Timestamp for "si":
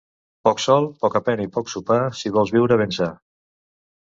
2.23-2.33